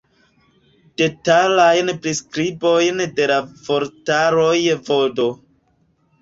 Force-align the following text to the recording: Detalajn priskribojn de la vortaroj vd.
Detalajn 1.01 1.91
priskribojn 2.05 3.03
de 3.19 3.27
la 3.33 3.37
vortaroj 3.69 4.57
vd. 4.89 5.29